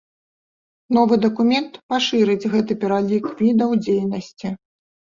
Новы 0.97 1.15
дакумент 1.25 1.71
пашырыць 1.93 2.49
гэты 2.57 2.81
пералік 2.87 3.25
відаў 3.45 3.81
дзейнасці. 3.87 4.59